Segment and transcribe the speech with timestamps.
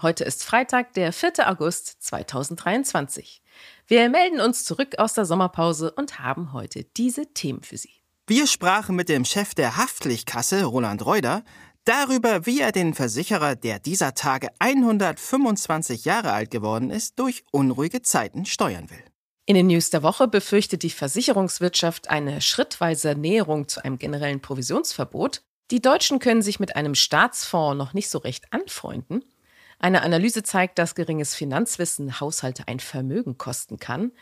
[0.00, 1.50] Heute ist Freitag, der 4.
[1.50, 3.42] August 2023.
[3.88, 7.90] Wir melden uns zurück aus der Sommerpause und haben heute diese Themen für Sie.
[8.28, 11.42] Wir sprachen mit dem Chef der Haftlichkasse, Roland Reuter,
[11.84, 18.00] darüber, wie er den Versicherer, der dieser Tage 125 Jahre alt geworden ist, durch unruhige
[18.00, 19.02] Zeiten steuern will.
[19.46, 25.42] In den News der Woche befürchtet die Versicherungswirtschaft eine schrittweise Näherung zu einem generellen Provisionsverbot.
[25.72, 29.24] Die Deutschen können sich mit einem Staatsfonds noch nicht so recht anfreunden.
[29.78, 34.12] Eine Analyse zeigt, dass geringes Finanzwissen Haushalte ein Vermögen kosten kann.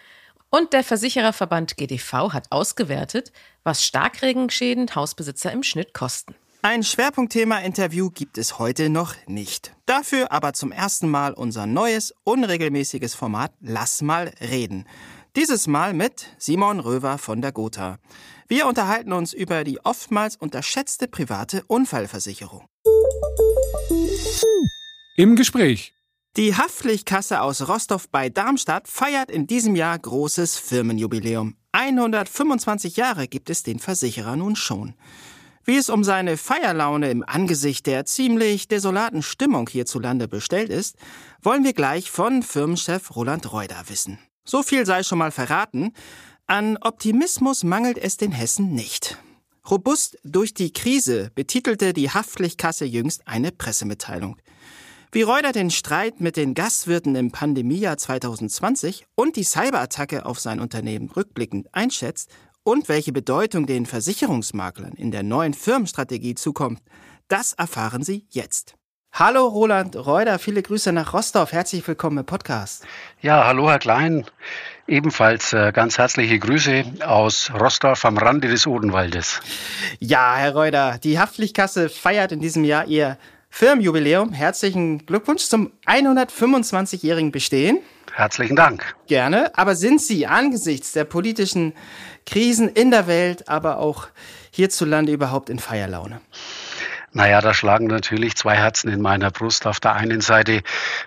[0.51, 3.33] Und der Versichererverband GDV hat ausgewertet,
[3.65, 6.35] was Starkregenschäden Hausbesitzer im Schnitt kosten.
[6.63, 9.75] Ein Schwerpunktthema-Interview gibt es heute noch nicht.
[9.87, 14.87] Dafür aber zum ersten Mal unser neues, unregelmäßiges Format Lass mal reden.
[15.37, 17.99] Dieses Mal mit Simon Röver von der Gotha.
[18.49, 22.67] Wir unterhalten uns über die oftmals unterschätzte private Unfallversicherung.
[25.19, 25.95] Im Gespräch.
[26.37, 31.57] Die Haftpflichtkasse aus Rostov bei Darmstadt feiert in diesem Jahr großes Firmenjubiläum.
[31.73, 34.95] 125 Jahre gibt es den Versicherer nun schon.
[35.65, 40.97] Wie es um seine Feierlaune im Angesicht der ziemlich desolaten Stimmung hierzulande bestellt ist,
[41.41, 44.19] wollen wir gleich von Firmenchef Roland Reuter wissen.
[44.45, 45.95] So viel sei schon mal verraten.
[46.47, 49.17] An Optimismus mangelt es den Hessen nicht.
[49.71, 54.37] Robust durch die Krise betitelte die Haftpflichtkasse jüngst eine Pressemitteilung.
[55.13, 60.59] Wie Reuter den Streit mit den Gastwirten im Pandemiejahr 2020 und die Cyberattacke auf sein
[60.59, 62.31] Unternehmen rückblickend einschätzt
[62.65, 66.81] und welche Bedeutung den Versicherungsmaklern in der neuen Firmenstrategie zukommt,
[67.29, 68.75] das erfahren Sie jetzt.
[69.13, 71.53] Hallo Roland Reuter, viele Grüße nach Rostov.
[71.53, 72.85] Herzlich willkommen im Podcast.
[73.23, 74.27] Ja, hallo Herr Klein.
[74.89, 79.41] Ebenfalls äh, ganz herzliche Grüße aus Rostov am Rande des Odenwaldes.
[80.01, 83.17] Ja, Herr Reuter, die Haftpflichtkasse feiert in diesem Jahr ihr
[83.59, 84.35] Firmenjubiläum.
[84.35, 87.79] Herzlichen Glückwunsch zum 125-jährigen Bestehen.
[88.13, 88.95] Herzlichen Dank.
[89.07, 89.57] Gerne.
[89.57, 91.73] Aber sind Sie angesichts der politischen
[92.27, 94.09] Krisen in der Welt, aber auch
[94.51, 96.21] hierzulande überhaupt in Feierlaune?
[97.17, 99.67] Naja, da schlagen natürlich zwei Herzen in meiner Brust.
[99.67, 100.63] Auf der einen Seite,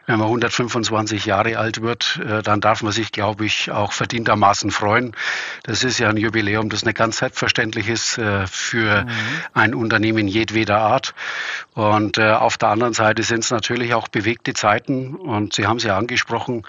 [0.07, 4.71] wenn man 125 Jahre alt wird, äh, dann darf man sich, glaube ich, auch verdientermaßen
[4.71, 5.15] freuen.
[5.61, 9.09] Das ist ja ein Jubiläum, das nicht ganz selbstverständlich ist äh, für mhm.
[9.53, 11.13] ein Unternehmen jedweder Art.
[11.75, 15.13] Und äh, auf der anderen Seite sind es natürlich auch bewegte Zeiten.
[15.13, 16.63] Und Sie haben es ja angesprochen,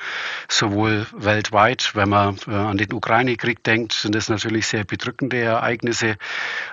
[0.51, 6.19] sowohl weltweit, wenn man an den Ukraine-Krieg denkt, sind es natürlich sehr bedrückende Ereignisse.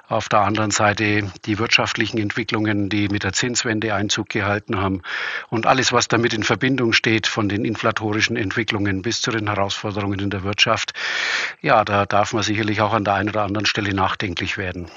[0.10, 5.02] Auf der anderen Seite die wirtschaftlichen Entwicklungen die mit der Zinswende Einzug gehalten haben
[5.50, 10.20] und alles, was damit in Verbindung steht, von den inflatorischen Entwicklungen bis zu den Herausforderungen
[10.20, 10.94] in der Wirtschaft,
[11.62, 14.90] ja, da darf man sicherlich auch an der einen oder anderen Stelle nachdenklich werden.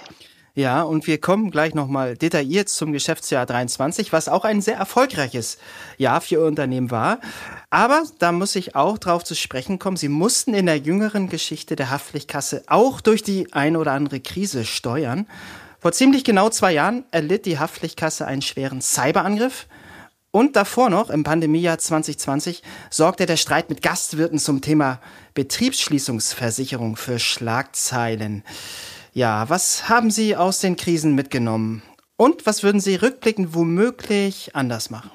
[0.55, 5.59] Ja, und wir kommen gleich nochmal detailliert zum Geschäftsjahr 23, was auch ein sehr erfolgreiches
[5.97, 7.21] Jahr für Ihr Unternehmen war.
[7.71, 9.97] Aber da muss ich auch drauf zu sprechen kommen.
[9.97, 14.65] Sie mussten in der jüngeren Geschichte der Haftpflichtkasse auch durch die ein oder andere Krise
[14.65, 15.27] steuern.
[15.79, 19.67] Vor ziemlich genau zwei Jahren erlitt die Haftpflichtkasse einen schweren Cyberangriff.
[20.33, 25.01] Und davor noch, im Pandemiejahr 2020, sorgte der Streit mit Gastwirten zum Thema
[25.35, 28.45] Betriebsschließungsversicherung für Schlagzeilen.
[29.13, 31.83] Ja, was haben Sie aus den Krisen mitgenommen?
[32.17, 35.11] Und was würden Sie rückblickend womöglich anders machen?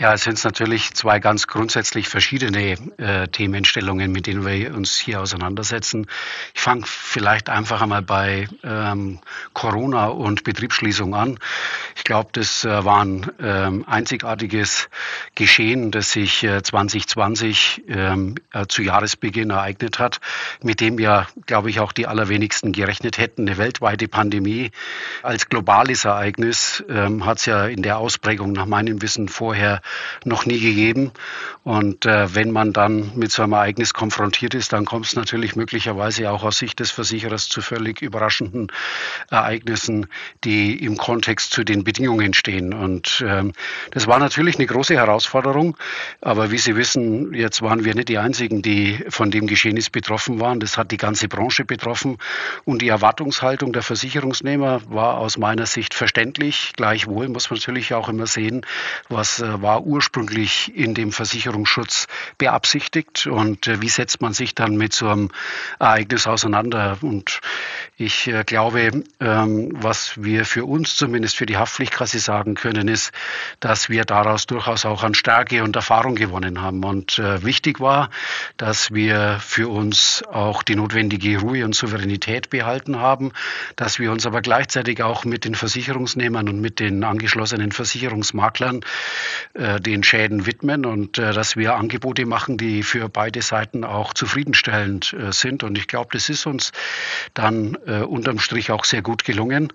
[0.00, 5.20] Ja, es sind natürlich zwei ganz grundsätzlich verschiedene äh, Themenstellungen, mit denen wir uns hier
[5.20, 6.06] auseinandersetzen.
[6.54, 9.18] Ich fange vielleicht einfach einmal bei ähm,
[9.54, 11.40] Corona und Betriebsschließung an.
[11.96, 14.88] Ich glaube, das äh, war ein ähm, einzigartiges
[15.34, 20.20] Geschehen, das sich äh, 2020 ähm, äh, zu Jahresbeginn ereignet hat,
[20.62, 23.48] mit dem ja, glaube ich, auch die allerwenigsten gerechnet hätten.
[23.48, 24.70] Eine weltweite Pandemie
[25.24, 29.82] als globales Ereignis ähm, hat es ja in der Ausprägung nach meinem Wissen vorher
[30.24, 31.12] noch nie gegeben.
[31.64, 35.54] Und äh, wenn man dann mit so einem Ereignis konfrontiert ist, dann kommt es natürlich
[35.54, 38.72] möglicherweise auch aus Sicht des Versicherers zu völlig überraschenden
[39.30, 40.06] Ereignissen,
[40.44, 42.72] die im Kontext zu den Bedingungen stehen.
[42.72, 43.52] Und ähm,
[43.90, 45.76] das war natürlich eine große Herausforderung.
[46.20, 50.40] Aber wie Sie wissen, jetzt waren wir nicht die Einzigen, die von dem Geschehnis betroffen
[50.40, 50.60] waren.
[50.60, 52.18] Das hat die ganze Branche betroffen.
[52.64, 56.72] Und die Erwartungshaltung der Versicherungsnehmer war aus meiner Sicht verständlich.
[56.76, 58.64] Gleichwohl muss man natürlich auch immer sehen,
[59.08, 62.06] was äh, war ursprünglich in dem Versicherungsschutz
[62.38, 65.30] beabsichtigt und äh, wie setzt man sich dann mit so einem
[65.78, 66.98] Ereignis auseinander?
[67.02, 67.40] Und
[67.96, 73.12] ich äh, glaube, ähm, was wir für uns zumindest für die Haftpflichtkasse sagen können, ist,
[73.60, 76.84] dass wir daraus durchaus auch an Stärke und Erfahrung gewonnen haben.
[76.84, 78.10] Und äh, wichtig war,
[78.56, 83.32] dass wir für uns auch die notwendige Ruhe und Souveränität behalten haben,
[83.76, 88.80] dass wir uns aber gleichzeitig auch mit den Versicherungsnehmern und mit den angeschlossenen Versicherungsmaklern
[89.68, 94.14] äh, den Schäden widmen und äh, dass wir Angebote machen, die für beide Seiten auch
[94.14, 95.62] zufriedenstellend äh, sind.
[95.62, 96.72] Und ich glaube, das ist uns
[97.34, 99.72] dann äh, unterm Strich auch sehr gut gelungen,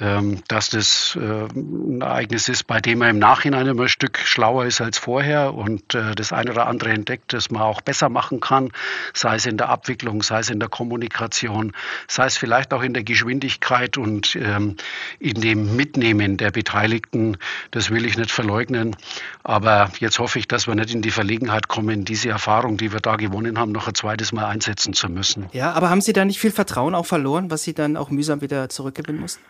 [0.00, 4.18] ähm, dass das äh, ein Ereignis ist, bei dem man im Nachhinein immer ein Stück
[4.18, 8.40] schlauer ist als vorher und das eine oder andere entdeckt, das man auch besser machen
[8.40, 8.70] kann,
[9.12, 11.72] sei es in der Abwicklung, sei es in der Kommunikation,
[12.08, 14.76] sei es vielleicht auch in der Geschwindigkeit und ähm,
[15.18, 17.36] in dem Mitnehmen der Beteiligten.
[17.70, 18.96] Das will ich nicht verleugnen.
[19.42, 23.00] Aber jetzt hoffe ich, dass wir nicht in die Verlegenheit kommen, diese Erfahrung, die wir
[23.00, 25.46] da gewonnen haben, noch ein zweites Mal einsetzen zu müssen.
[25.52, 28.40] Ja, aber haben Sie da nicht viel Vertrauen auch verloren, was Sie dann auch mühsam
[28.40, 29.42] wieder zurückgewinnen mussten?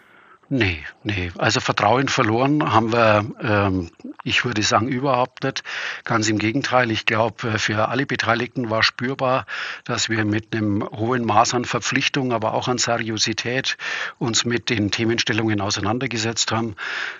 [0.48, 1.32] Nee, nee.
[1.38, 3.90] Also Vertrauen verloren haben wir, ähm,
[4.22, 5.64] ich würde sagen, überhaupt nicht.
[6.04, 6.92] Ganz im Gegenteil.
[6.92, 9.46] Ich glaube, äh, für alle Beteiligten war spürbar,
[9.82, 13.76] dass wir mit einem hohen Maß an Verpflichtung, aber auch an Seriosität
[14.18, 16.76] uns mit den Themenstellungen auseinandergesetzt haben,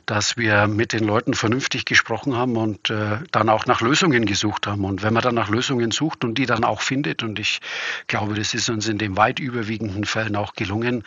[0.07, 4.69] dass wir mit den Leuten vernünftig gesprochen haben und äh, dann auch nach Lösungen gesucht
[4.69, 4.85] haben.
[4.85, 7.61] Und wenn man dann nach Lösungen sucht und die dann auch findet, und ich
[8.07, 11.03] glaube, das ist uns in den weit überwiegenden Fällen auch gelungen,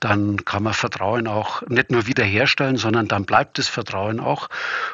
[0.00, 4.48] dann kann man Vertrauen auch nicht nur wiederherstellen, sondern dann bleibt das Vertrauen auch.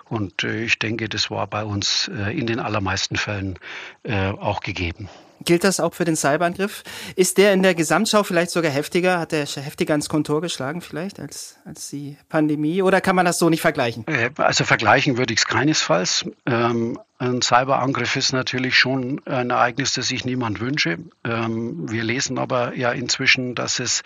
[0.05, 3.59] Und äh, ich denke, das war bei uns äh, in den allermeisten Fällen
[4.03, 5.09] äh, auch gegeben.
[5.44, 6.82] Gilt das auch für den Cyberangriff?
[7.17, 9.19] Ist der in der Gesamtschau vielleicht sogar heftiger?
[9.19, 12.82] Hat der heftiger ins Kontor geschlagen vielleicht als, als die Pandemie?
[12.82, 14.05] Oder kann man das so nicht vergleichen?
[14.37, 16.25] Also vergleichen würde ich es keinesfalls.
[16.46, 20.99] Ähm, ein Cyberangriff ist natürlich schon ein Ereignis, das sich niemand wünsche.
[21.25, 24.02] Ähm, wir lesen aber ja inzwischen, dass es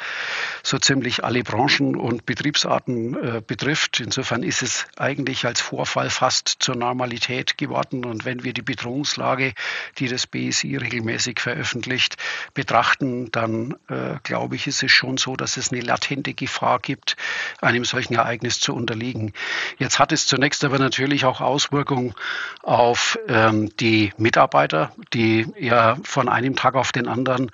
[0.62, 4.00] so ziemlich alle Branchen und Betriebsarten äh, betrifft.
[4.00, 8.04] Insofern ist es eigentlich als Vorfall fast zur Normalität geworden.
[8.04, 9.54] Und wenn wir die Bedrohungslage,
[9.98, 12.16] die das BSI regelmäßig veröffentlicht,
[12.54, 17.16] betrachten, dann äh, glaube ich, ist es schon so, dass es eine latente Gefahr gibt,
[17.60, 19.32] einem solchen Ereignis zu unterliegen.
[19.78, 22.14] Jetzt hat es zunächst aber natürlich auch Auswirkungen
[22.62, 27.50] auf ähm, die Mitarbeiter, die ja von einem Tag auf den anderen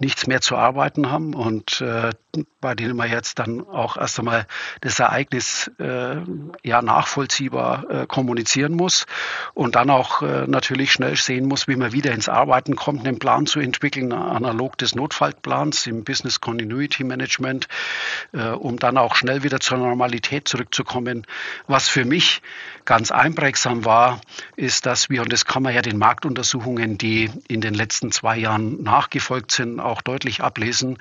[0.00, 2.10] nichts mehr zu arbeiten haben und äh,
[2.60, 4.46] bei denen man jetzt dann auch erst einmal
[4.80, 6.16] das Ereignis äh,
[6.62, 9.06] ja nachvollziehbar äh, kommunizieren muss
[9.54, 13.20] und dann auch äh, natürlich schnell sehen muss, wie man wieder ins Arbeiten kommt, einen
[13.20, 17.68] Plan zu entwickeln, analog des Notfallplans im Business Continuity Management,
[18.32, 21.26] äh, um dann auch schnell wieder zur Normalität zurückzukommen.
[21.68, 22.42] Was für mich
[22.84, 24.20] ganz einprägsam war,
[24.56, 28.36] ist, dass wir, und das kann man ja den Marktuntersuchungen, die in den letzten zwei
[28.36, 30.98] Jahren nachgefolgt sind, auch deutlich ablesen,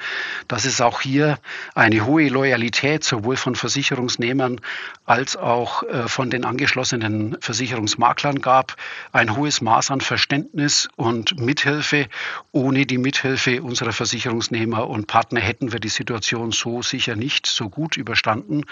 [0.47, 1.39] dass es auch hier
[1.73, 4.61] eine hohe Loyalität sowohl von Versicherungsnehmern
[5.05, 8.75] als auch äh, von den angeschlossenen Versicherungsmaklern gab,
[9.11, 12.02] ein hohes Maß an Verständnis und Mithilfe.
[12.51, 17.69] Ohne die Mithilfe unserer Versicherungsnehmer und Partner hätten wir die Situation so sicher nicht so
[17.69, 18.63] gut überstanden.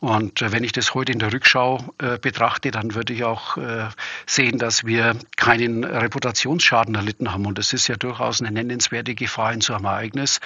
[0.00, 3.56] Und äh, wenn ich das heute in der Rückschau äh, betrachte, dann würde ich auch
[4.26, 7.46] sehen, dass wir keinen Reputationsschaden erlitten haben.
[7.46, 10.40] Und das ist ja durchaus eine nennenswerte Gefahr in so einem Ereignis.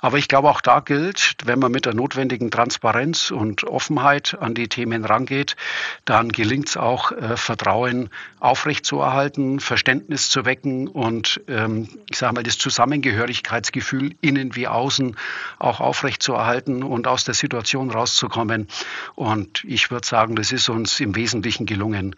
[0.00, 4.54] Aber ich glaube, auch da gilt, wenn man mit der notwendigen Transparenz und Offenheit an
[4.54, 5.56] die Themen rangeht,
[6.04, 8.10] dann gelingt es auch, äh, Vertrauen
[8.40, 15.16] aufrechtzuerhalten, Verständnis zu wecken und ähm, ich sage mal, das Zusammengehörigkeitsgefühl innen wie außen
[15.58, 18.68] auch aufrechtzuerhalten und aus der Situation rauszukommen.
[19.14, 22.16] Und ich würde sagen, das ist uns im Wesentlichen gelungen.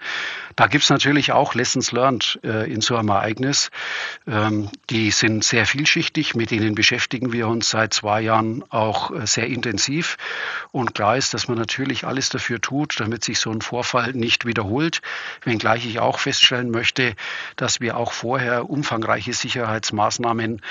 [0.56, 3.70] Da gibt es natürlich auch Lessons learned äh, in so einem Ereignis.
[4.26, 9.26] Ähm, die sind sehr vielschichtig, mit denen beschäftigen wir uns seit zwei Jahren auch äh,
[9.26, 10.16] sehr intensiv.
[10.73, 14.47] Und klar ist, dass man natürlich alles dafür tut, damit sich so ein Vorfall nicht
[14.47, 15.00] wiederholt.
[15.44, 17.14] Wenngleich ich auch feststellen möchte,
[17.56, 18.68] dass wir auch vorher
[19.20, 20.62] umfangreiche Sicherheitsmaßnahmen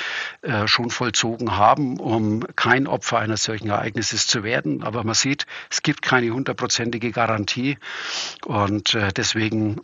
[0.41, 4.83] äh, schon vollzogen haben, um kein Opfer eines solchen Ereignisses zu werden.
[4.83, 7.77] Aber man sieht, es gibt keine hundertprozentige Garantie.
[8.45, 9.81] Und äh, deswegen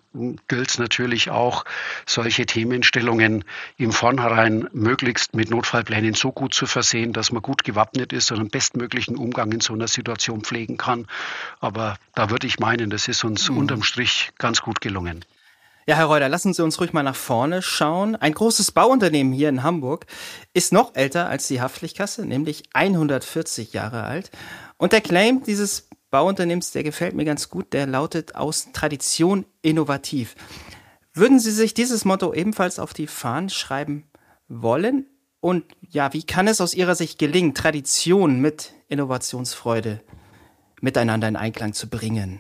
[0.47, 1.65] gilt es natürlich auch,
[2.05, 3.43] solche Themenstellungen
[3.77, 8.39] im Vornherein möglichst mit Notfallplänen so gut zu versehen, dass man gut gewappnet ist und
[8.39, 11.07] einen bestmöglichen Umgang in so einer Situation pflegen kann.
[11.59, 13.57] Aber da würde ich meinen, das ist uns mhm.
[13.57, 15.23] unterm Strich ganz gut gelungen.
[15.87, 18.15] Ja, Herr Reuter, lassen Sie uns ruhig mal nach vorne schauen.
[18.15, 20.07] Ein großes Bauunternehmen hier in Hamburg
[20.51, 24.31] ist noch älter als die Haftpflichtkasse, nämlich 140 Jahre alt.
[24.77, 30.35] Und der Claim dieses Bauunternehmens, der gefällt mir ganz gut, der lautet aus Tradition innovativ.
[31.13, 34.09] Würden Sie sich dieses Motto ebenfalls auf die Fahnen schreiben
[34.47, 35.05] wollen?
[35.39, 40.01] Und ja, wie kann es aus Ihrer Sicht gelingen, Tradition mit Innovationsfreude
[40.81, 42.39] miteinander in Einklang zu bringen?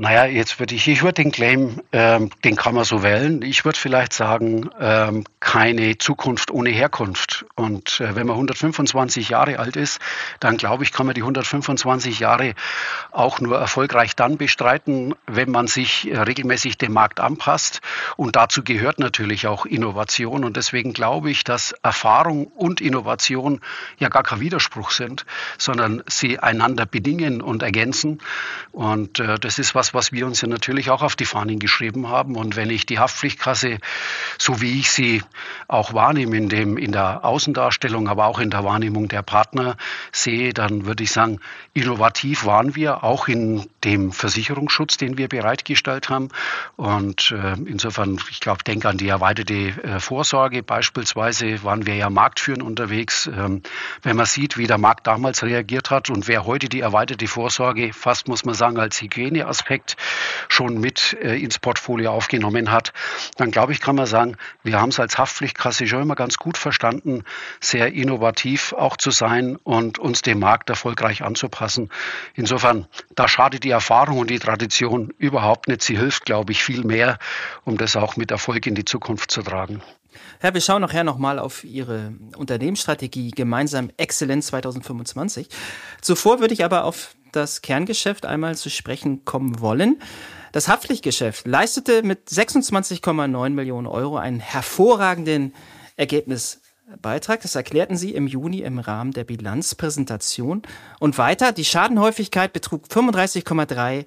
[0.00, 3.42] Naja, jetzt würde ich, ich würde den Claim, ähm, den kann man so wählen.
[3.42, 7.44] Ich würde vielleicht sagen, ähm, keine Zukunft ohne Herkunft.
[7.54, 10.00] Und äh, wenn man 125 Jahre alt ist,
[10.40, 12.54] dann glaube ich, kann man die 125 Jahre
[13.10, 17.82] auch nur erfolgreich dann bestreiten, wenn man sich äh, regelmäßig dem Markt anpasst.
[18.16, 20.46] Und dazu gehört natürlich auch Innovation.
[20.46, 23.60] Und deswegen glaube ich, dass Erfahrung und Innovation
[23.98, 25.26] ja gar kein Widerspruch sind,
[25.58, 28.22] sondern sie einander bedingen und ergänzen.
[28.72, 32.08] Und äh, das ist was, was wir uns ja natürlich auch auf die Fahnen geschrieben
[32.08, 32.36] haben.
[32.36, 33.78] Und wenn ich die Haftpflichtkasse,
[34.38, 35.22] so wie ich sie
[35.68, 39.76] auch wahrnehme in, dem, in der Außendarstellung, aber auch in der Wahrnehmung der Partner
[40.12, 41.40] sehe, dann würde ich sagen,
[41.74, 46.28] innovativ waren wir auch in dem Versicherungsschutz, den wir bereitgestellt haben.
[46.76, 50.62] Und äh, insofern, ich glaube, denke an die erweiterte äh, Vorsorge.
[50.62, 53.26] Beispielsweise waren wir ja marktführend unterwegs.
[53.26, 53.62] Ähm,
[54.02, 57.92] wenn man sieht, wie der Markt damals reagiert hat und wer heute die erweiterte Vorsorge
[57.92, 59.96] fast, muss man sagen, als Hygieneaspekt Projekt
[60.48, 62.92] schon mit äh, ins Portfolio aufgenommen hat,
[63.36, 66.58] dann glaube ich, kann man sagen, wir haben es als Haftpflichtkasse schon immer ganz gut
[66.58, 67.24] verstanden,
[67.60, 71.90] sehr innovativ auch zu sein und uns dem Markt erfolgreich anzupassen.
[72.34, 75.82] Insofern, da schadet die Erfahrung und die Tradition überhaupt nicht.
[75.82, 77.18] Sie hilft, glaube ich, viel mehr,
[77.64, 79.82] um das auch mit Erfolg in die Zukunft zu tragen.
[80.40, 85.48] Herr, wir schauen nachher nochmal auf Ihre Unternehmensstrategie gemeinsam Exzellenz 2025.
[86.00, 90.00] Zuvor würde ich aber auf das Kerngeschäft einmal zu sprechen kommen wollen.
[90.52, 95.54] Das Haftpflichtgeschäft leistete mit 26,9 Millionen Euro einen hervorragenden
[95.96, 97.40] Ergebnisbeitrag.
[97.42, 100.62] Das erklärten sie im Juni im Rahmen der Bilanzpräsentation.
[100.98, 104.06] Und weiter, die Schadenhäufigkeit betrug 35,3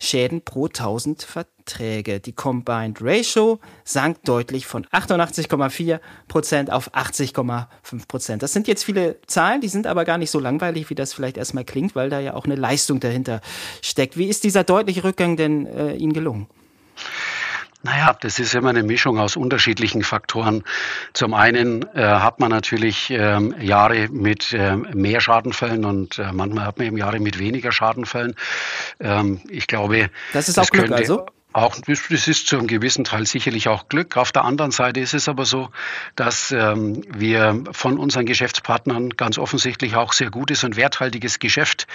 [0.00, 2.20] Schäden pro 1000 Verträge.
[2.20, 8.42] Die Combined Ratio sank deutlich von 88,4 Prozent auf 80,5 Prozent.
[8.42, 11.36] Das sind jetzt viele Zahlen, die sind aber gar nicht so langweilig, wie das vielleicht
[11.36, 13.40] erstmal klingt, weil da ja auch eine Leistung dahinter
[13.82, 14.16] steckt.
[14.16, 16.46] Wie ist dieser deutliche Rückgang denn äh, Ihnen gelungen?
[17.84, 20.64] Naja, das ist immer eine Mischung aus unterschiedlichen Faktoren.
[21.12, 26.64] Zum einen äh, hat man natürlich ähm, Jahre mit äh, mehr Schadenfällen und äh, manchmal
[26.64, 28.36] hat man eben Jahre mit weniger Schadenfällen.
[29.00, 31.26] Ähm, ich glaube, das ist auch Glück, könnte, also?
[31.54, 34.16] Auch das ist zu einem gewissen Teil sicherlich auch Glück.
[34.16, 35.70] Auf der anderen Seite ist es aber so,
[36.16, 41.86] dass ähm, wir von unseren Geschäftspartnern ganz offensichtlich auch sehr gutes und werthaltiges Geschäft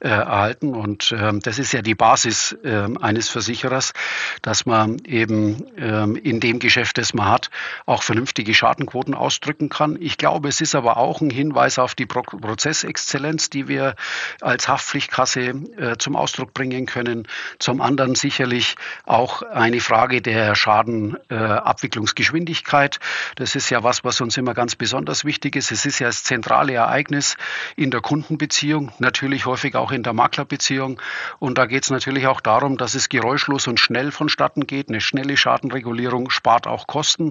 [0.00, 0.74] äh, erhalten.
[0.74, 3.94] Und ähm, das ist ja die Basis äh, eines Versicherers,
[4.42, 7.48] dass man eben ähm, in dem Geschäft, das man hat,
[7.86, 9.96] auch vernünftige Schadenquoten ausdrücken kann.
[9.98, 13.94] Ich glaube, es ist aber auch ein Hinweis auf die Pro Prozessexzellenz, die wir
[14.42, 17.26] als Haftpflichtkasse äh, zum Ausdruck bringen können.
[17.58, 23.00] Zum anderen sicherlich auch eine Frage der Schadenabwicklungsgeschwindigkeit.
[23.36, 25.70] das ist ja was, was uns immer ganz besonders wichtig ist.
[25.70, 27.38] Es ist ja das zentrale Ereignis
[27.76, 31.00] in der Kundenbeziehung, natürlich häufig auch in der Maklerbeziehung.
[31.38, 34.88] Und da geht es natürlich auch darum, dass es geräuschlos und schnell vonstatten geht.
[34.88, 37.30] Eine schnelle Schadenregulierung spart auch Kosten.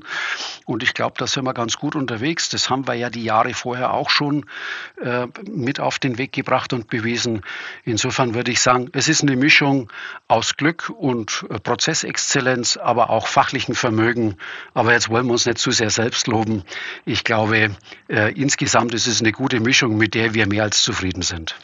[0.65, 2.48] Und ich glaube, da sind wir ganz gut unterwegs.
[2.50, 4.46] Das haben wir ja die Jahre vorher auch schon
[5.01, 7.41] äh, mit auf den Weg gebracht und bewiesen.
[7.84, 9.91] Insofern würde ich sagen, es ist eine Mischung
[10.29, 14.38] aus Glück und äh, Prozessexzellenz, aber auch fachlichen Vermögen.
[14.74, 16.64] Aber jetzt wollen wir uns nicht zu sehr selbst loben.
[17.06, 17.76] Ich glaube,
[18.08, 21.56] äh, insgesamt ist es eine gute Mischung, mit der wir mehr als zufrieden sind.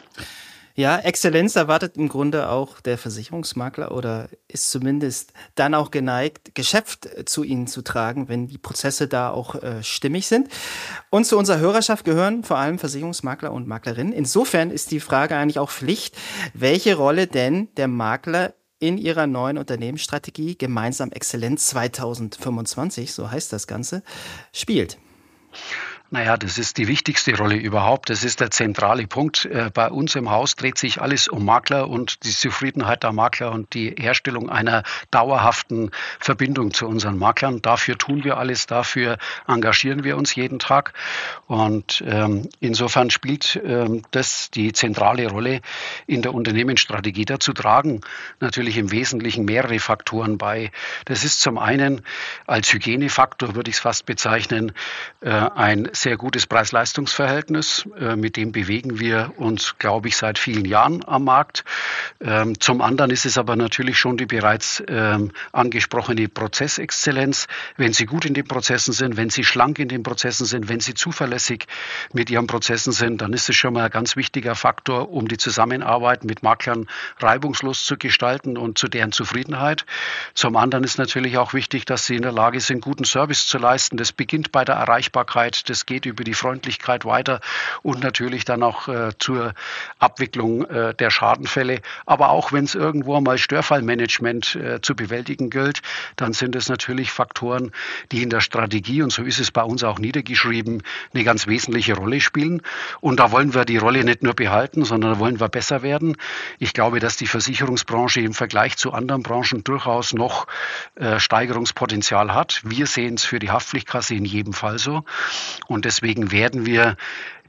[0.74, 7.10] Ja, Exzellenz erwartet im Grunde auch der Versicherungsmakler oder ist zumindest dann auch geneigt, Geschäft
[7.26, 10.48] zu Ihnen zu tragen, wenn die Prozesse da auch äh, stimmig sind.
[11.10, 14.14] Und zu unserer Hörerschaft gehören vor allem Versicherungsmakler und Maklerinnen.
[14.14, 16.16] Insofern ist die Frage eigentlich auch Pflicht,
[16.54, 23.68] welche Rolle denn der Makler in ihrer neuen Unternehmensstrategie Gemeinsam Exzellenz 2025, so heißt das
[23.68, 24.04] Ganze,
[24.52, 24.98] spielt.
[26.14, 28.10] Naja, das ist die wichtigste Rolle überhaupt.
[28.10, 29.46] Das ist der zentrale Punkt.
[29.46, 33.54] Äh, bei uns im Haus dreht sich alles um Makler und die Zufriedenheit der Makler
[33.54, 37.62] und die Herstellung einer dauerhaften Verbindung zu unseren Maklern.
[37.62, 40.92] Dafür tun wir alles, dafür engagieren wir uns jeden Tag.
[41.48, 45.62] Und ähm, insofern spielt ähm, das die zentrale Rolle
[46.08, 47.24] in der Unternehmensstrategie.
[47.24, 48.02] Dazu tragen
[48.42, 50.72] natürlich im Wesentlichen mehrere Faktoren bei.
[51.06, 52.02] Das ist zum einen
[52.48, 54.74] als Hygienefaktor, würde ich es fast bezeichnen,
[55.22, 57.88] äh, ein sehr gutes Preis-Leistungs-Verhältnis.
[58.00, 61.64] Äh, mit dem bewegen wir uns, glaube ich, seit vielen Jahren am Markt.
[62.20, 67.48] Ähm, zum anderen ist es aber natürlich schon die bereits ähm, angesprochene Prozessexzellenz.
[67.78, 70.80] Wenn Sie gut in den Prozessen sind, wenn Sie schlank in den Prozessen sind, wenn
[70.80, 71.68] Sie zuverlässig
[72.14, 75.38] mit Ihren Prozessen sind, dann ist es schon mal ein ganz wichtiger Faktor, um die
[75.38, 76.88] Zusammenarbeit mit Maklern
[77.20, 79.86] reibungslos zu gestalten und zu deren Zufriedenheit.
[80.34, 83.60] Zum anderen ist natürlich auch wichtig, dass Sie in der Lage sind, guten Service zu
[83.60, 83.98] leisten.
[83.98, 87.42] Das beginnt bei der Erreichbarkeit, das geht über die Freundlichkeit weiter
[87.82, 89.54] und natürlich dann auch äh, zur
[90.00, 91.82] Abwicklung äh, der Schadenfälle.
[92.06, 95.82] Aber auch wenn es irgendwo mal Störfallmanagement äh, zu bewältigen gilt,
[96.16, 97.72] dann sind es natürlich Faktoren,
[98.14, 100.82] die in der Strategie, und so ist es bei uns auch niedergeschrieben,
[101.14, 102.62] eine ganz wesentliche Rolle spielen.
[103.02, 106.16] Und da wollen wir die Rolle nicht nur behalten, sondern da wollen wir besser werden.
[106.58, 110.48] Ich glaube, dass die Versicherungsbranche im Vergleich zu anderen Branchen durchaus noch
[110.96, 112.62] äh, Steigerungspotenzial hat.
[112.64, 115.04] Wir sehen es für die Haftpflichtkasse in jedem Fall so.
[115.68, 116.96] Und deswegen werden wir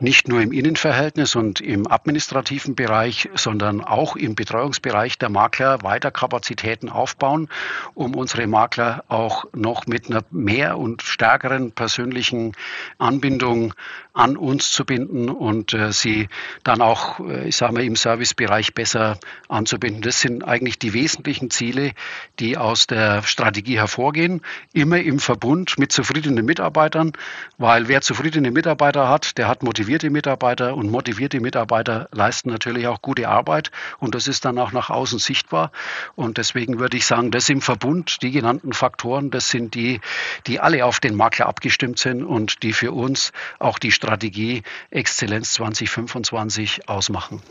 [0.02, 6.10] nicht nur im Innenverhältnis und im administrativen Bereich, sondern auch im Betreuungsbereich der Makler weiter
[6.10, 7.48] Kapazitäten aufbauen,
[7.94, 12.52] um unsere Makler auch noch mit einer mehr und stärkeren persönlichen
[12.98, 13.74] Anbindung
[14.12, 16.28] an uns zu binden und äh, sie
[16.64, 19.18] dann auch, äh, ich sage mal, im Servicebereich besser
[19.48, 20.02] anzubinden.
[20.02, 21.92] Das sind eigentlich die wesentlichen Ziele,
[22.38, 24.42] die aus der Strategie hervorgehen,
[24.74, 27.12] immer im Verbund mit zufriedenen Mitarbeitern,
[27.56, 32.86] weil wer zufriedene Mitarbeiter hat, der hat motiviert motivierte Mitarbeiter und motivierte Mitarbeiter leisten natürlich
[32.86, 35.70] auch gute Arbeit und das ist dann auch nach außen sichtbar.
[36.14, 40.00] Und deswegen würde ich sagen, das im Verbund, die genannten Faktoren, das sind die,
[40.46, 45.52] die alle auf den Makler abgestimmt sind und die für uns auch die Strategie Exzellenz
[45.52, 47.42] 2025 ausmachen.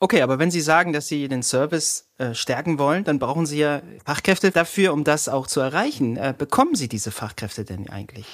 [0.00, 3.58] Okay, aber wenn Sie sagen, dass Sie den Service äh, stärken wollen, dann brauchen Sie
[3.58, 6.16] ja Fachkräfte dafür, um das auch zu erreichen.
[6.16, 8.26] Äh, bekommen Sie diese Fachkräfte denn eigentlich?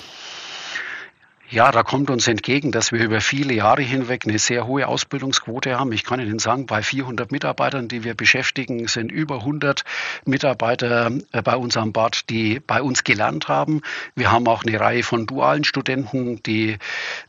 [1.52, 5.76] Ja, da kommt uns entgegen, dass wir über viele Jahre hinweg eine sehr hohe Ausbildungsquote
[5.76, 5.90] haben.
[5.90, 9.82] Ich kann Ihnen sagen, bei 400 Mitarbeitern, die wir beschäftigen, sind über 100
[10.24, 13.80] Mitarbeiter äh, bei uns am Bord, die bei uns gelernt haben.
[14.14, 16.78] Wir haben auch eine Reihe von dualen Studenten, die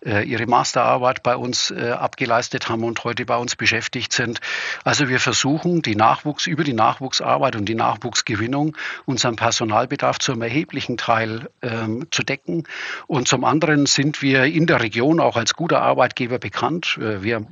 [0.06, 4.40] äh, ihre Masterarbeit bei uns äh, abgeleistet haben und heute bei uns beschäftigt sind.
[4.84, 10.44] Also wir versuchen, die Nachwuchs, über die Nachwuchsarbeit und die Nachwuchsgewinnung unseren Personalbedarf zu einem
[10.44, 12.66] erheblichen Teil ähm, zu decken.
[13.08, 16.98] Und zum anderen sind sind wir in der Region auch als guter Arbeitgeber bekannt.
[17.00, 17.48] Äh, wir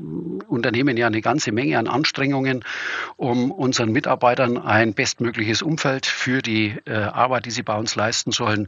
[0.48, 2.66] unternehmen ja eine ganze Menge an Anstrengungen,
[3.16, 8.32] um unseren Mitarbeitern ein bestmögliches Umfeld für die äh, Arbeit, die sie bei uns leisten
[8.32, 8.68] sollen,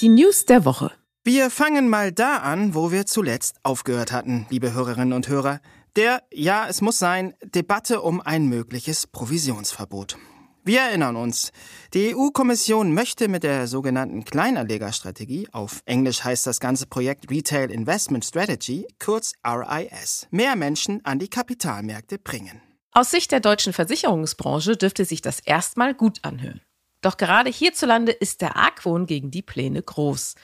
[0.00, 0.90] Die News der Woche.
[1.32, 5.60] Wir fangen mal da an, wo wir zuletzt aufgehört hatten, liebe Hörerinnen und Hörer.
[5.94, 10.18] Der, ja, es muss sein, Debatte um ein mögliches Provisionsverbot.
[10.64, 11.52] Wir erinnern uns,
[11.94, 18.24] die EU-Kommission möchte mit der sogenannten Kleinanlegerstrategie, auf Englisch heißt das ganze Projekt Retail Investment
[18.24, 22.60] Strategy, kurz RIS, mehr Menschen an die Kapitalmärkte bringen.
[22.90, 26.60] Aus Sicht der deutschen Versicherungsbranche dürfte sich das erstmal gut anhören.
[27.02, 30.34] Doch gerade hierzulande ist der Argwohn gegen die Pläne groß.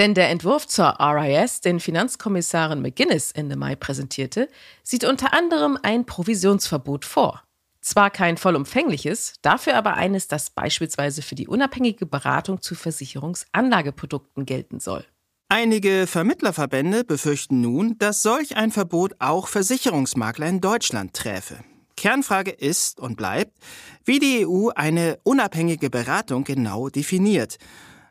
[0.00, 4.48] Denn der Entwurf zur RIS, den Finanzkommissarin McGuinness Ende Mai präsentierte,
[4.82, 7.42] sieht unter anderem ein Provisionsverbot vor.
[7.82, 14.80] Zwar kein vollumfängliches, dafür aber eines, das beispielsweise für die unabhängige Beratung zu Versicherungsanlageprodukten gelten
[14.80, 15.04] soll.
[15.50, 21.58] Einige Vermittlerverbände befürchten nun, dass solch ein Verbot auch Versicherungsmakler in Deutschland träfe.
[21.98, 23.52] Kernfrage ist und bleibt,
[24.06, 27.58] wie die EU eine unabhängige Beratung genau definiert.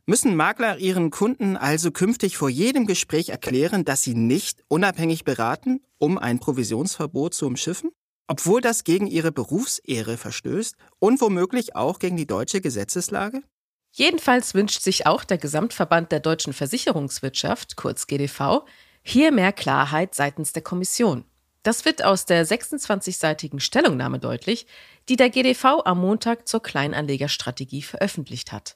[0.09, 5.81] Müssen Makler ihren Kunden also künftig vor jedem Gespräch erklären, dass sie nicht unabhängig beraten,
[5.99, 7.91] um ein Provisionsverbot zu umschiffen?
[8.27, 13.43] Obwohl das gegen ihre Berufsehre verstößt und womöglich auch gegen die deutsche Gesetzeslage?
[13.91, 18.65] Jedenfalls wünscht sich auch der Gesamtverband der deutschen Versicherungswirtschaft, kurz GDV,
[19.03, 21.23] hier mehr Klarheit seitens der Kommission.
[21.61, 24.65] Das wird aus der 26-seitigen Stellungnahme deutlich,
[25.07, 28.75] die der GDV am Montag zur Kleinanlegerstrategie veröffentlicht hat.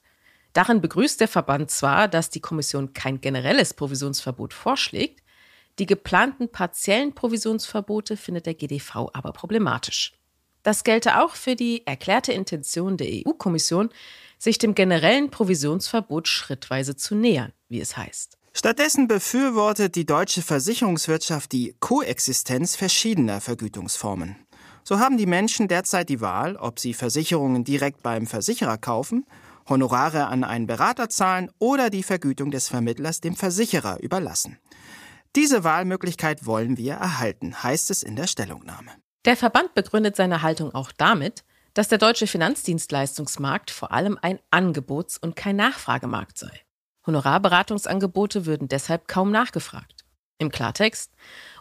[0.53, 5.23] Darin begrüßt der Verband zwar, dass die Kommission kein generelles Provisionsverbot vorschlägt,
[5.79, 10.13] die geplanten partiellen Provisionsverbote findet der GDV aber problematisch.
[10.61, 13.89] Das gelte auch für die erklärte Intention der EU-Kommission,
[14.37, 18.37] sich dem generellen Provisionsverbot schrittweise zu nähern, wie es heißt.
[18.53, 24.35] Stattdessen befürwortet die deutsche Versicherungswirtschaft die Koexistenz verschiedener Vergütungsformen.
[24.83, 29.25] So haben die Menschen derzeit die Wahl, ob sie Versicherungen direkt beim Versicherer kaufen,
[29.67, 34.59] Honorare an einen Berater zahlen oder die Vergütung des Vermittlers dem Versicherer überlassen.
[35.35, 38.91] Diese Wahlmöglichkeit wollen wir erhalten, heißt es in der Stellungnahme.
[39.25, 45.17] Der Verband begründet seine Haltung auch damit, dass der deutsche Finanzdienstleistungsmarkt vor allem ein Angebots-
[45.17, 46.51] und kein Nachfragemarkt sei.
[47.07, 50.05] Honorarberatungsangebote würden deshalb kaum nachgefragt.
[50.37, 51.11] Im Klartext,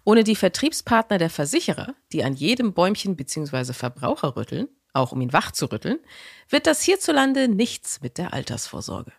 [0.05, 3.73] ohne die Vertriebspartner der Versicherer, die an jedem Bäumchen bzw.
[3.73, 5.99] Verbraucher rütteln, auch um ihn wach zu rütteln,
[6.49, 9.13] wird das hierzulande nichts mit der Altersvorsorge.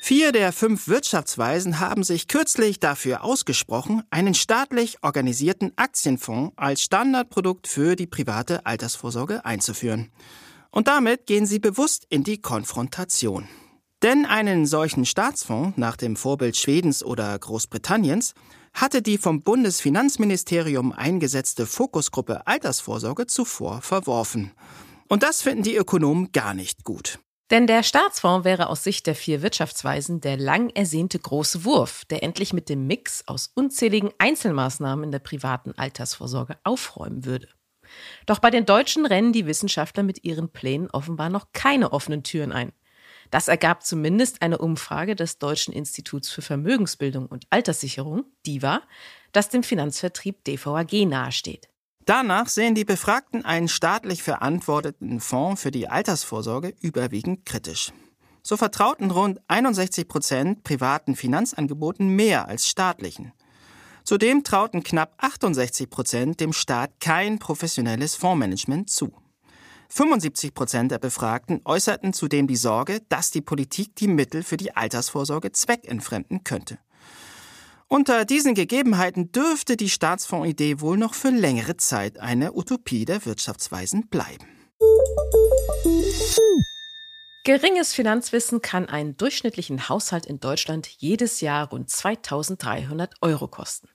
[0.00, 7.66] Vier der fünf Wirtschaftsweisen haben sich kürzlich dafür ausgesprochen, einen staatlich organisierten Aktienfonds als Standardprodukt
[7.66, 10.12] für die private Altersvorsorge einzuführen.
[10.70, 13.48] Und damit gehen sie bewusst in die Konfrontation.
[14.02, 18.34] Denn einen solchen Staatsfonds nach dem Vorbild Schwedens oder Großbritanniens
[18.76, 24.52] hatte die vom Bundesfinanzministerium eingesetzte Fokusgruppe Altersvorsorge zuvor verworfen.
[25.08, 27.18] Und das finden die Ökonomen gar nicht gut.
[27.50, 32.22] Denn der Staatsfonds wäre aus Sicht der vier Wirtschaftsweisen der lang ersehnte große Wurf, der
[32.22, 37.48] endlich mit dem Mix aus unzähligen Einzelmaßnahmen in der privaten Altersvorsorge aufräumen würde.
[38.26, 42.52] Doch bei den Deutschen rennen die Wissenschaftler mit ihren Plänen offenbar noch keine offenen Türen
[42.52, 42.72] ein.
[43.30, 48.82] Das ergab zumindest eine Umfrage des Deutschen Instituts für Vermögensbildung und Alterssicherung, DIVA,
[49.32, 51.68] das dem Finanzvertrieb DVAG nahesteht.
[52.04, 57.92] Danach sehen die Befragten einen staatlich verantworteten Fonds für die Altersvorsorge überwiegend kritisch.
[58.44, 63.32] So vertrauten rund 61 Prozent privaten Finanzangeboten mehr als staatlichen.
[64.04, 69.12] Zudem trauten knapp 68 Prozent dem Staat kein professionelles Fondsmanagement zu.
[69.96, 74.76] 75 Prozent der Befragten äußerten zudem die Sorge, dass die Politik die Mittel für die
[74.76, 76.78] Altersvorsorge zweckentfremden könnte.
[77.88, 84.08] Unter diesen Gegebenheiten dürfte die Staatsfondsidee wohl noch für längere Zeit eine Utopie der Wirtschaftsweisen
[84.08, 84.44] bleiben.
[87.44, 93.88] Geringes Finanzwissen kann einen durchschnittlichen Haushalt in Deutschland jedes Jahr rund 2300 Euro kosten.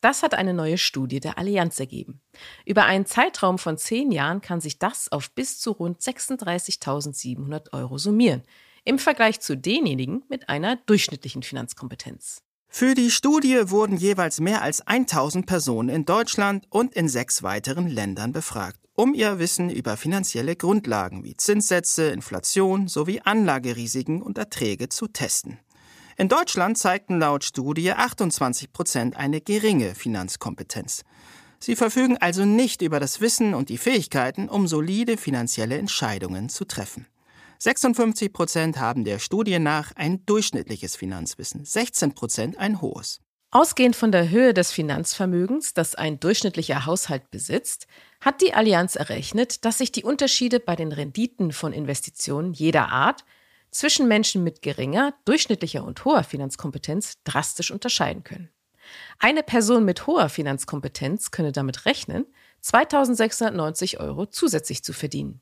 [0.00, 2.20] Das hat eine neue Studie der Allianz ergeben.
[2.64, 7.98] Über einen Zeitraum von zehn Jahren kann sich das auf bis zu rund 36.700 Euro
[7.98, 8.42] summieren,
[8.84, 12.42] im Vergleich zu denjenigen mit einer durchschnittlichen Finanzkompetenz.
[12.68, 17.88] Für die Studie wurden jeweils mehr als 1000 Personen in Deutschland und in sechs weiteren
[17.88, 24.88] Ländern befragt, um ihr Wissen über finanzielle Grundlagen wie Zinssätze, Inflation sowie Anlagerisiken und Erträge
[24.88, 25.58] zu testen.
[26.18, 31.04] In Deutschland zeigten laut Studie 28 Prozent eine geringe Finanzkompetenz.
[31.58, 36.64] Sie verfügen also nicht über das Wissen und die Fähigkeiten, um solide finanzielle Entscheidungen zu
[36.64, 37.06] treffen.
[37.58, 43.20] 56 Prozent haben der Studie nach ein durchschnittliches Finanzwissen, 16 Prozent ein hohes.
[43.50, 47.86] Ausgehend von der Höhe des Finanzvermögens, das ein durchschnittlicher Haushalt besitzt,
[48.22, 53.24] hat die Allianz errechnet, dass sich die Unterschiede bei den Renditen von Investitionen jeder Art
[53.70, 58.50] zwischen Menschen mit geringer, durchschnittlicher und hoher Finanzkompetenz drastisch unterscheiden können.
[59.18, 62.26] Eine Person mit hoher Finanzkompetenz könne damit rechnen,
[62.60, 65.40] 2690 Euro zusätzlich zu verdienen.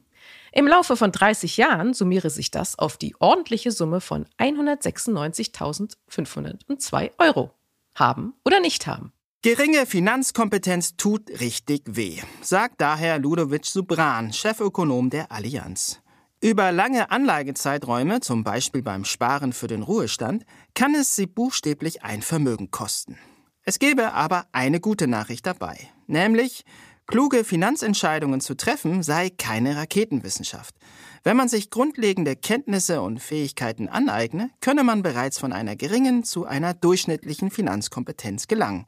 [0.52, 7.50] Im Laufe von 30 Jahren summiere sich das auf die ordentliche Summe von 196.502 Euro.
[7.94, 9.12] Haben oder nicht haben.
[9.42, 16.00] Geringe Finanzkompetenz tut richtig weh, sagt daher Ludovic Subran, Chefökonom der Allianz.
[16.44, 22.20] Über lange Anlagezeiträume, zum Beispiel beim Sparen für den Ruhestand, kann es sie buchstäblich ein
[22.20, 23.16] Vermögen kosten.
[23.62, 26.66] Es gäbe aber eine gute Nachricht dabei, nämlich
[27.06, 30.74] kluge Finanzentscheidungen zu treffen sei keine Raketenwissenschaft.
[31.22, 36.44] Wenn man sich grundlegende Kenntnisse und Fähigkeiten aneigne, könne man bereits von einer geringen zu
[36.44, 38.84] einer durchschnittlichen Finanzkompetenz gelangen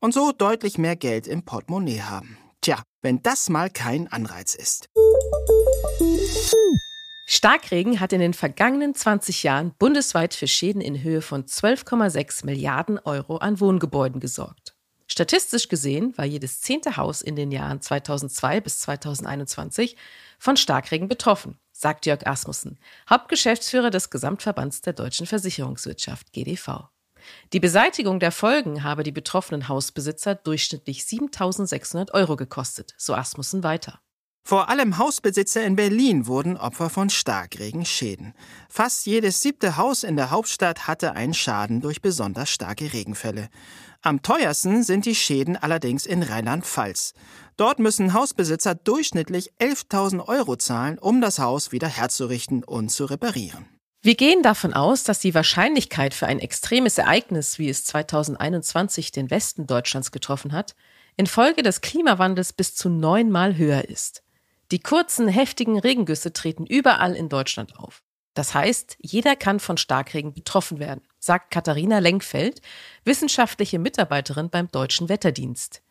[0.00, 2.36] und so deutlich mehr Geld im Portemonnaie haben.
[2.60, 4.90] Tja, wenn das mal kein Anreiz ist.
[7.32, 12.98] Starkregen hat in den vergangenen 20 Jahren bundesweit für Schäden in Höhe von 12,6 Milliarden
[12.98, 14.74] Euro an Wohngebäuden gesorgt.
[15.06, 19.96] Statistisch gesehen war jedes zehnte Haus in den Jahren 2002 bis 2021
[20.40, 26.88] von Starkregen betroffen, sagt Jörg Asmussen, Hauptgeschäftsführer des Gesamtverbands der deutschen Versicherungswirtschaft GDV.
[27.52, 34.00] Die Beseitigung der Folgen habe die betroffenen Hausbesitzer durchschnittlich 7600 Euro gekostet, so Asmussen weiter.
[34.42, 38.34] Vor allem Hausbesitzer in Berlin wurden Opfer von Starkregenschäden.
[38.68, 43.48] Fast jedes siebte Haus in der Hauptstadt hatte einen Schaden durch besonders starke Regenfälle.
[44.02, 47.12] Am teuersten sind die Schäden allerdings in Rheinland-Pfalz.
[47.56, 53.68] Dort müssen Hausbesitzer durchschnittlich 11.000 Euro zahlen, um das Haus wieder herzurichten und zu reparieren.
[54.02, 59.30] Wir gehen davon aus, dass die Wahrscheinlichkeit für ein extremes Ereignis, wie es 2021 den
[59.30, 60.74] Westen Deutschlands getroffen hat,
[61.18, 64.22] infolge des Klimawandels bis zu neunmal höher ist.
[64.70, 68.02] Die kurzen, heftigen Regengüsse treten überall in Deutschland auf.
[68.34, 72.62] Das heißt, jeder kann von Starkregen betroffen werden, sagt Katharina Lenkfeld,
[73.04, 75.82] wissenschaftliche Mitarbeiterin beim Deutschen Wetterdienst.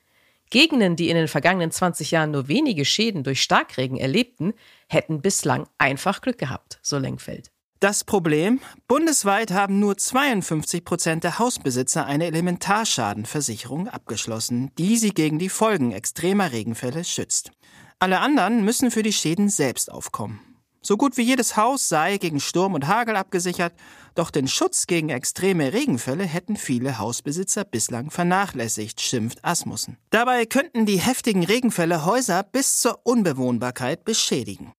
[0.49, 4.53] Gegenden, die in den vergangenen 20 Jahren nur wenige Schäden durch Starkregen erlebten,
[4.87, 7.51] hätten bislang einfach Glück gehabt, so Lenkfeld.
[7.81, 8.59] Das Problem?
[8.87, 15.91] Bundesweit haben nur 52 Prozent der Hausbesitzer eine Elementarschadenversicherung abgeschlossen, die sie gegen die Folgen
[15.91, 17.51] extremer Regenfälle schützt.
[18.01, 20.39] Alle anderen müssen für die Schäden selbst aufkommen.
[20.81, 23.73] So gut wie jedes Haus sei gegen Sturm und Hagel abgesichert,
[24.15, 29.97] doch den Schutz gegen extreme Regenfälle hätten viele Hausbesitzer bislang vernachlässigt, schimpft Asmussen.
[30.11, 34.71] Dabei könnten die heftigen Regenfälle Häuser bis zur Unbewohnbarkeit beschädigen.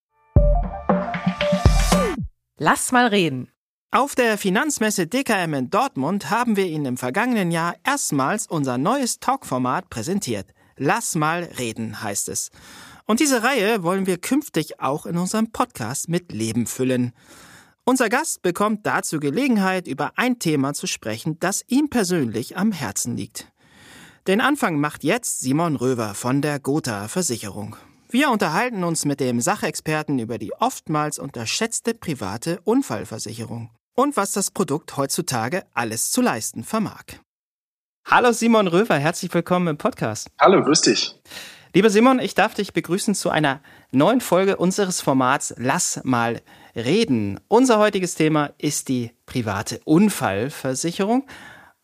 [2.56, 3.50] Lass mal reden.
[3.90, 9.20] Auf der Finanzmesse DKM in Dortmund haben wir Ihnen im vergangenen Jahr erstmals unser neues
[9.20, 10.46] Talkformat präsentiert.
[10.82, 12.50] Lass mal reden heißt es.
[13.10, 17.12] Und diese Reihe wollen wir künftig auch in unserem Podcast mit Leben füllen.
[17.82, 23.16] Unser Gast bekommt dazu Gelegenheit, über ein Thema zu sprechen, das ihm persönlich am Herzen
[23.16, 23.50] liegt.
[24.28, 27.74] Den Anfang macht jetzt Simon Röver von der Gotha Versicherung.
[28.10, 34.52] Wir unterhalten uns mit dem Sachexperten über die oftmals unterschätzte private Unfallversicherung und was das
[34.52, 37.02] Produkt heutzutage alles zu leisten vermag.
[38.06, 40.28] Hallo Simon Röver, herzlich willkommen im Podcast.
[40.40, 41.16] Hallo, grüß dich.
[41.72, 43.60] Lieber Simon, ich darf dich begrüßen zu einer
[43.92, 46.42] neuen Folge unseres Formats Lass mal
[46.74, 47.38] reden.
[47.46, 51.28] Unser heutiges Thema ist die private Unfallversicherung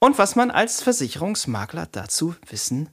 [0.01, 2.89] und was man als Versicherungsmakler dazu wissen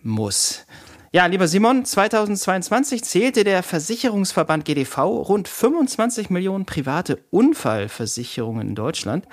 [0.00, 0.64] muss.
[1.10, 9.26] Ja, lieber Simon, 2022 zählte der Versicherungsverband GDV rund 25 Millionen private Unfallversicherungen in Deutschland.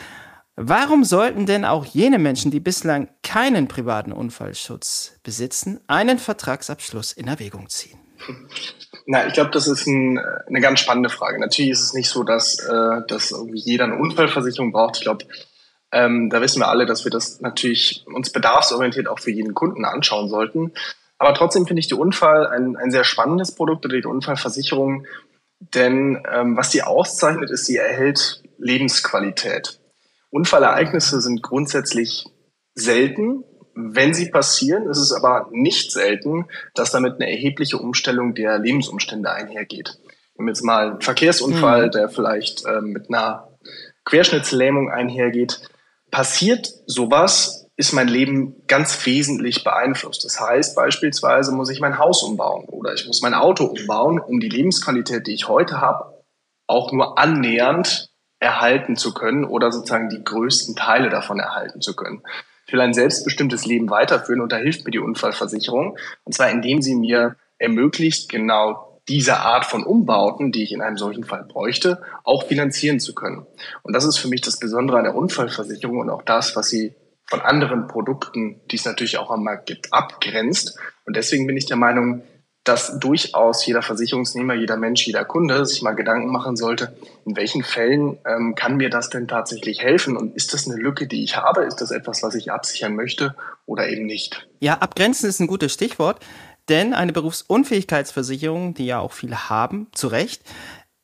[0.57, 7.27] Warum sollten denn auch jene Menschen, die bislang keinen privaten Unfallschutz besitzen, einen Vertragsabschluss in
[7.27, 7.99] Erwägung ziehen?
[9.05, 11.39] Na, ich glaube, das ist ein, eine ganz spannende Frage.
[11.39, 14.97] Natürlich ist es nicht so, dass, äh, dass irgendwie jeder eine Unfallversicherung braucht.
[14.97, 15.25] Ich glaube,
[15.91, 19.83] ähm, da wissen wir alle, dass wir das natürlich uns bedarfsorientiert auch für jeden Kunden
[19.83, 20.71] anschauen sollten.
[21.17, 25.05] Aber trotzdem finde ich die Unfall ein, ein sehr spannendes Produkt oder die Unfallversicherung,
[25.59, 29.79] denn ähm, was sie auszeichnet, ist, sie erhält Lebensqualität.
[30.35, 32.25] Unfallereignisse sind grundsätzlich
[32.73, 33.45] selten.
[33.73, 39.31] Wenn sie passieren, ist es aber nicht selten, dass damit eine erhebliche Umstellung der Lebensumstände
[39.31, 39.97] einhergeht.
[40.37, 41.91] Wir jetzt mal einen Verkehrsunfall, mhm.
[41.91, 43.47] der vielleicht äh, mit einer
[44.03, 45.69] Querschnittslähmung einhergeht.
[46.11, 50.25] Passiert sowas, ist mein Leben ganz wesentlich beeinflusst.
[50.25, 54.41] Das heißt, beispielsweise muss ich mein Haus umbauen oder ich muss mein Auto umbauen, um
[54.41, 56.25] die Lebensqualität, die ich heute habe,
[56.67, 58.04] auch nur annähernd
[58.39, 62.21] erhalten zu können oder sozusagen die größten Teile davon erhalten zu können.
[62.67, 65.97] Ich will ein selbstbestimmtes Leben weiterführen und da hilft mir die Unfallversicherung.
[66.23, 70.97] Und zwar indem sie mir ermöglicht, genau diese Art von Umbauten, die ich in einem
[70.97, 73.45] solchen Fall bräuchte, auch finanzieren zu können.
[73.83, 76.95] Und das ist für mich das Besondere an der Unfallversicherung und auch das, was sie
[77.27, 80.77] von anderen Produkten, die es natürlich auch am Markt gibt, abgrenzt.
[81.05, 82.23] Und deswegen bin ich der Meinung,
[82.65, 87.63] dass durchaus jeder Versicherungsnehmer, jeder Mensch, jeder Kunde sich mal Gedanken machen sollte, in welchen
[87.63, 91.37] Fällen ähm, kann mir das denn tatsächlich helfen und ist das eine Lücke, die ich
[91.37, 93.35] habe, ist das etwas, was ich absichern möchte
[93.67, 94.47] oder eben nicht?
[94.59, 96.19] Ja, abgrenzen ist ein gutes Stichwort,
[96.67, 100.41] denn eine Berufsunfähigkeitsversicherung, die ja auch viele haben, zu Recht,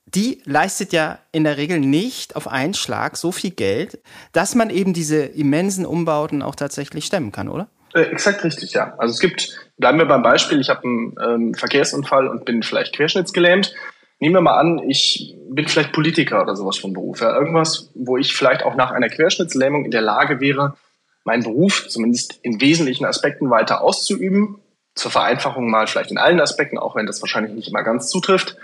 [0.06, 4.72] die leistet ja in der Regel nicht auf einen Schlag so viel Geld, dass man
[4.72, 7.70] eben diese immensen Umbauten auch tatsächlich stemmen kann, oder?
[7.94, 8.94] Äh, exakt richtig, ja.
[8.98, 12.96] Also es gibt, bleiben wir beim Beispiel, ich habe einen ähm, Verkehrsunfall und bin vielleicht
[12.96, 13.74] querschnittsgelähmt.
[14.20, 17.22] Nehmen wir mal an, ich bin vielleicht Politiker oder sowas von Beruf.
[17.22, 17.36] Ja.
[17.36, 20.76] Irgendwas, wo ich vielleicht auch nach einer Querschnittslähmung in der Lage wäre,
[21.24, 24.60] meinen Beruf zumindest in wesentlichen Aspekten weiter auszuüben.
[24.94, 28.58] Zur Vereinfachung mal vielleicht in allen Aspekten, auch wenn das wahrscheinlich nicht immer ganz zutrifft.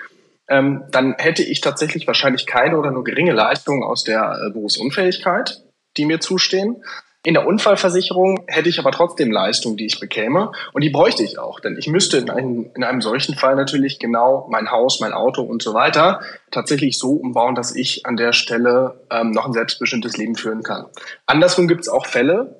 [0.49, 5.61] Ähm, dann hätte ich tatsächlich wahrscheinlich keine oder nur geringe Leistungen aus der äh, Berufsunfähigkeit,
[5.97, 6.83] die mir zustehen.
[7.27, 10.53] In der Unfallversicherung hätte ich aber trotzdem Leistungen, die ich bekäme.
[10.71, 13.99] Und die bräuchte ich auch, denn ich müsste in einem, in einem solchen Fall natürlich
[13.99, 18.31] genau mein Haus, mein Auto und so weiter tatsächlich so umbauen, dass ich an der
[18.31, 20.85] Stelle ähm, noch ein selbstbestimmtes Leben führen kann.
[21.25, 22.55] Andersrum gibt es auch Fälle,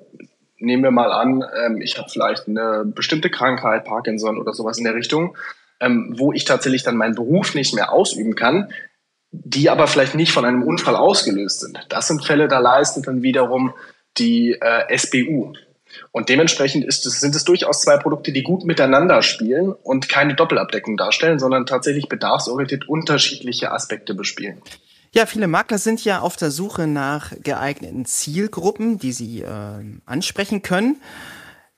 [0.58, 4.84] nehmen wir mal an, ähm, ich habe vielleicht eine bestimmte Krankheit, Parkinson oder sowas in
[4.84, 5.34] der Richtung,
[5.80, 8.68] ähm, wo ich tatsächlich dann meinen Beruf nicht mehr ausüben kann,
[9.30, 11.78] die aber vielleicht nicht von einem Unfall ausgelöst sind.
[11.88, 13.72] Das sind Fälle, da leistet dann wiederum
[14.18, 15.52] die äh, SBU.
[16.12, 20.96] Und dementsprechend es, sind es durchaus zwei Produkte, die gut miteinander spielen und keine Doppelabdeckung
[20.96, 24.62] darstellen, sondern tatsächlich bedarfsorientiert unterschiedliche Aspekte bespielen.
[25.14, 30.62] Ja, viele Makler sind ja auf der Suche nach geeigneten Zielgruppen, die sie äh, ansprechen
[30.62, 31.00] können.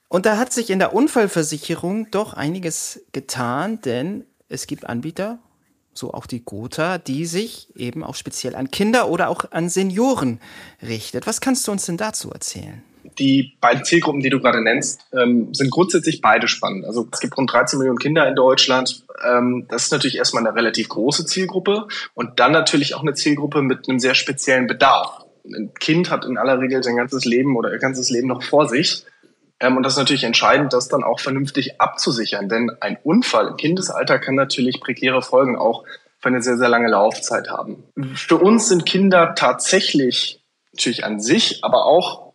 [0.09, 5.38] Und da hat sich in der Unfallversicherung doch einiges getan, denn es gibt Anbieter,
[6.00, 10.40] so auch die Gotha, die sich eben auch speziell an Kinder oder auch an Senioren
[10.82, 11.26] richtet.
[11.26, 12.82] Was kannst du uns denn dazu erzählen?
[13.18, 16.84] Die beiden Zielgruppen, die du gerade nennst, ähm, sind grundsätzlich beide spannend.
[16.84, 19.04] Also es gibt rund 13 Millionen Kinder in Deutschland.
[19.24, 23.62] Ähm, das ist natürlich erstmal eine relativ große Zielgruppe und dann natürlich auch eine Zielgruppe
[23.62, 25.24] mit einem sehr speziellen Bedarf.
[25.44, 28.68] Ein Kind hat in aller Regel sein ganzes Leben oder ihr ganzes Leben noch vor
[28.68, 29.04] sich.
[29.61, 32.49] Ähm, und das ist natürlich entscheidend, das dann auch vernünftig abzusichern.
[32.49, 35.85] Denn ein Unfall im Kindesalter kann natürlich prekäre Folgen auch
[36.18, 37.85] für eine sehr, sehr lange Laufzeit haben.
[38.14, 40.42] Für uns sind Kinder tatsächlich
[40.73, 42.33] natürlich an sich, aber auch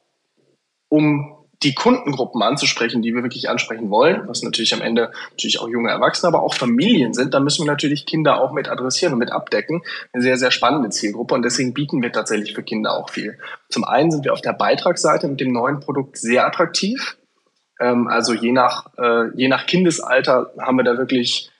[0.90, 1.35] um
[1.65, 5.89] die Kundengruppen anzusprechen, die wir wirklich ansprechen wollen, was natürlich am Ende natürlich auch junge
[5.89, 9.32] Erwachsene, aber auch Familien sind, da müssen wir natürlich Kinder auch mit adressieren und mit
[9.32, 9.82] abdecken.
[10.13, 13.39] Eine sehr, sehr spannende Zielgruppe und deswegen bieten wir tatsächlich für Kinder auch viel.
[13.69, 17.17] Zum einen sind wir auf der Beitragsseite mit dem neuen Produkt sehr attraktiv.
[17.80, 21.51] Ähm, also je nach, äh, je nach Kindesalter haben wir da wirklich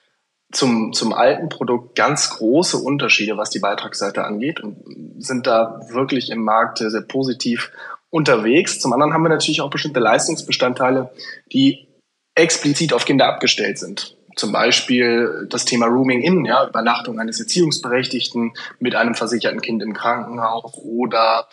[0.52, 4.76] zum, zum alten Produkt ganz große Unterschiede, was die Beitragsseite angeht und
[5.18, 7.72] sind da wirklich im Markt sehr, sehr positiv
[8.16, 8.80] unterwegs.
[8.80, 11.10] Zum anderen haben wir natürlich auch bestimmte Leistungsbestandteile,
[11.52, 11.86] die
[12.34, 14.16] explizit auf Kinder abgestellt sind.
[14.36, 19.92] Zum Beispiel das Thema Rooming in, ja, Übernachtung eines Erziehungsberechtigten mit einem versicherten Kind im
[19.92, 21.46] Krankenhaus oder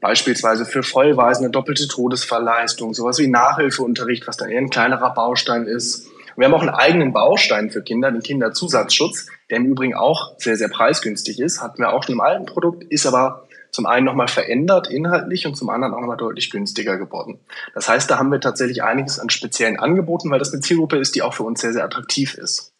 [0.00, 5.66] beispielsweise für Vollweisen eine doppelte Todesverleistung, sowas wie Nachhilfeunterricht, was dann eher ein kleinerer Baustein
[5.66, 6.08] ist.
[6.36, 10.56] Wir haben auch einen eigenen Baustein für Kinder, den Kinderzusatzschutz, der im Übrigen auch sehr,
[10.56, 11.62] sehr preisgünstig ist.
[11.62, 15.56] Hatten wir auch schon im alten Produkt, ist aber zum einen nochmal verändert inhaltlich und
[15.56, 17.40] zum anderen auch nochmal deutlich günstiger geworden.
[17.74, 21.14] Das heißt, da haben wir tatsächlich einiges an speziellen Angeboten, weil das eine Zielgruppe ist,
[21.14, 22.72] die auch für uns sehr, sehr attraktiv ist.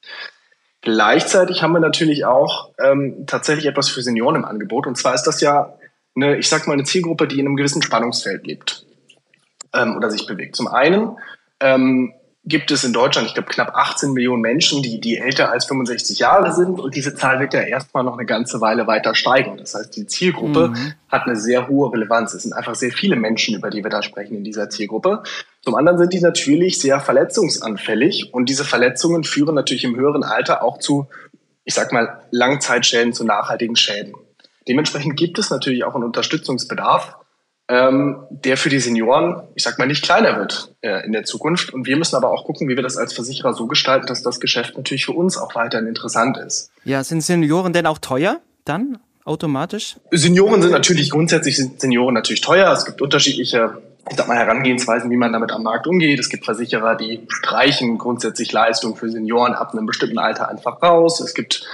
[0.80, 4.86] Gleichzeitig haben wir natürlich auch ähm, tatsächlich etwas für Senioren im Angebot.
[4.86, 5.74] Und zwar ist das ja
[6.14, 8.86] eine, ich sag mal, eine Zielgruppe, die in einem gewissen Spannungsfeld lebt
[9.74, 10.56] ähm, oder sich bewegt.
[10.56, 11.16] Zum einen
[11.60, 12.14] ähm,
[12.46, 16.20] gibt es in Deutschland, ich glaube, knapp 18 Millionen Menschen, die, die älter als 65
[16.20, 16.78] Jahre sind.
[16.78, 19.56] Und diese Zahl wird ja erstmal noch eine ganze Weile weiter steigen.
[19.56, 20.94] Das heißt, die Zielgruppe mhm.
[21.08, 22.34] hat eine sehr hohe Relevanz.
[22.34, 25.24] Es sind einfach sehr viele Menschen, über die wir da sprechen in dieser Zielgruppe.
[25.62, 28.32] Zum anderen sind die natürlich sehr verletzungsanfällig.
[28.32, 31.08] Und diese Verletzungen führen natürlich im höheren Alter auch zu,
[31.64, 34.14] ich sag mal, Langzeitschäden, zu nachhaltigen Schäden.
[34.68, 37.16] Dementsprechend gibt es natürlich auch einen Unterstützungsbedarf
[37.68, 41.72] ähm, der für die Senioren, ich sag mal, nicht kleiner wird äh, in der Zukunft.
[41.72, 44.40] Und wir müssen aber auch gucken, wie wir das als Versicherer so gestalten, dass das
[44.40, 46.70] Geschäft natürlich für uns auch weiterhin interessant ist.
[46.84, 49.96] Ja, sind Senioren denn auch teuer dann automatisch?
[50.12, 52.72] Senioren sind natürlich grundsätzlich sind Senioren natürlich teuer.
[52.72, 56.20] Es gibt unterschiedliche ich sag mal, Herangehensweisen, wie man damit am Markt umgeht.
[56.20, 61.20] Es gibt Versicherer, die streichen grundsätzlich Leistungen für Senioren ab einem bestimmten Alter einfach raus.
[61.20, 61.66] Es gibt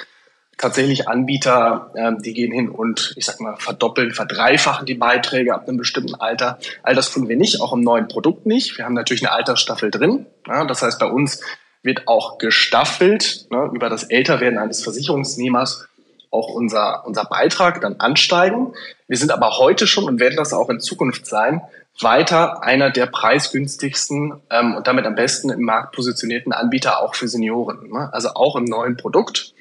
[0.59, 5.69] tatsächlich Anbieter, äh, die gehen hin und ich sag mal verdoppeln, verdreifachen die Beiträge ab
[5.69, 6.59] einem bestimmten Alter.
[6.83, 8.79] All das tun wir nicht, auch im neuen Produkt nicht.
[8.79, 10.27] Wir haben natürlich eine Altersstaffel drin.
[10.45, 11.41] Das heißt, bei uns
[11.83, 15.89] wird auch gestaffelt ne, über das Älterwerden eines Versicherungsnehmers
[16.31, 18.73] auch unser, unser Beitrag dann ansteigen.
[19.07, 21.61] Wir sind aber heute schon und werden das auch in Zukunft sein,
[22.01, 27.29] weiter einer der preisgünstigsten ähm, und damit am besten im Markt positionierten Anbieter auch für
[27.29, 27.91] Senioren.
[27.91, 28.09] Ne?
[28.13, 29.53] Also auch im neuen Produkt.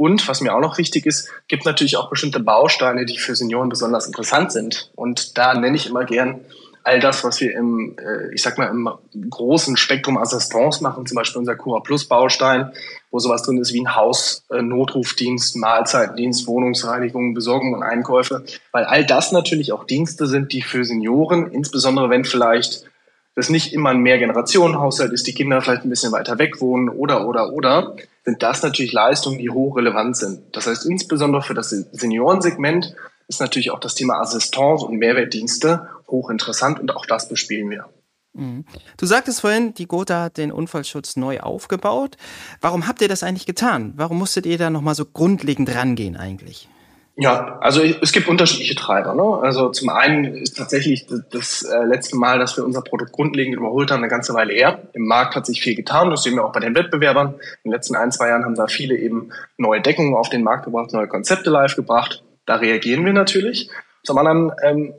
[0.00, 3.68] Und was mir auch noch wichtig ist, gibt natürlich auch bestimmte Bausteine, die für Senioren
[3.68, 4.90] besonders interessant sind.
[4.94, 6.40] Und da nenne ich immer gern
[6.84, 8.88] all das, was wir im, äh, ich sag mal, im
[9.28, 12.72] großen Spektrum Assistance machen, zum Beispiel unser Cura Plus Baustein,
[13.10, 18.42] wo sowas drin ist wie ein Haus, äh, Notrufdienst, Mahlzeitdienst, Wohnungsreinigung, Besorgung und Einkäufe,
[18.72, 22.89] weil all das natürlich auch Dienste sind, die für Senioren, insbesondere wenn vielleicht
[23.34, 27.26] das nicht immer ein Mehrgenerationenhaushalt ist, die Kinder vielleicht ein bisschen weiter weg wohnen oder,
[27.26, 30.42] oder, oder, sind das natürlich Leistungen, die hochrelevant sind.
[30.52, 32.94] Das heißt, insbesondere für das Seniorensegment
[33.28, 37.88] ist natürlich auch das Thema Assistance und Mehrwertdienste hochinteressant und auch das bespielen wir.
[38.32, 38.64] Mhm.
[38.96, 42.16] Du sagtest vorhin, die Gotha hat den Unfallschutz neu aufgebaut.
[42.60, 43.92] Warum habt ihr das eigentlich getan?
[43.96, 46.68] Warum musstet ihr da nochmal so grundlegend rangehen eigentlich?
[47.16, 49.14] Ja, also es gibt unterschiedliche Treiber.
[49.14, 49.42] Ne?
[49.42, 53.56] Also zum einen ist tatsächlich das, das äh, letzte Mal, dass wir unser Produkt grundlegend
[53.56, 54.88] überholt haben, eine ganze Weile her.
[54.94, 57.34] Im Markt hat sich viel getan, das sehen wir auch bei den Wettbewerbern.
[57.34, 60.64] In den letzten ein, zwei Jahren haben da viele eben neue Deckungen auf den Markt
[60.64, 62.22] gebracht, neue Konzepte live gebracht.
[62.46, 63.70] Da reagieren wir natürlich.
[64.02, 64.94] Zum anderen ähm,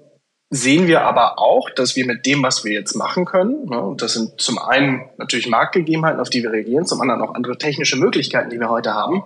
[0.52, 4.02] sehen wir aber auch, dass wir mit dem, was wir jetzt machen können, ne, und
[4.02, 7.96] das sind zum einen natürlich Marktgegebenheiten, auf die wir reagieren, zum anderen auch andere technische
[7.96, 9.24] Möglichkeiten, die wir heute haben,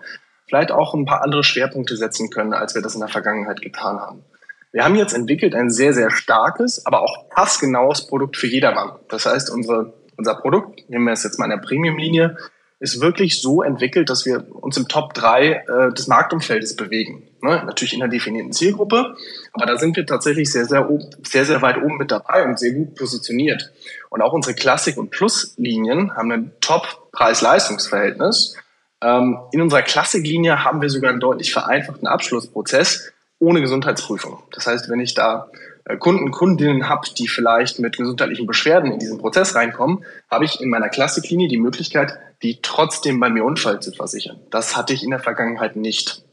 [0.48, 4.00] vielleicht auch ein paar andere Schwerpunkte setzen können, als wir das in der Vergangenheit getan
[4.00, 4.24] haben.
[4.72, 8.92] Wir haben jetzt entwickelt ein sehr, sehr starkes, aber auch passgenaues Produkt für jedermann.
[9.10, 12.38] Das heißt, unsere, unser Produkt, nehmen wir es jetzt mal in der Premium-Linie,
[12.80, 17.24] ist wirklich so entwickelt, dass wir uns im Top 3 äh, des Marktumfeldes bewegen.
[17.42, 17.64] Ne?
[17.66, 19.16] Natürlich in einer definierten Zielgruppe,
[19.54, 20.88] aber da sind wir tatsächlich sehr, sehr,
[21.24, 23.72] sehr, sehr weit oben mit dabei und sehr gut positioniert.
[24.10, 28.58] Und auch unsere Classic- und Plus-Linien haben ein Top-Preis-Leistungsverhältnis.
[29.02, 34.40] Ähm, in unserer Klassiklinie haben wir sogar einen deutlich vereinfachten Abschlussprozess ohne Gesundheitsprüfung.
[34.52, 35.50] Das heißt, wenn ich da
[35.86, 40.62] äh, Kunden, Kundinnen habe, die vielleicht mit gesundheitlichen Beschwerden in diesen Prozess reinkommen, habe ich
[40.62, 44.40] in meiner Klassiklinie die Möglichkeit, die trotzdem bei mir Unfall zu versichern.
[44.50, 46.24] Das hatte ich in der Vergangenheit nicht.